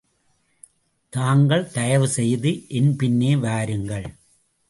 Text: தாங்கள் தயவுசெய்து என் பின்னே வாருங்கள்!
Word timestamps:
தாங்கள் 1.13 1.65
தயவுசெய்து 1.71 2.51
என் 2.69 2.95
பின்னே 2.95 3.35
வாருங்கள்! 3.35 4.07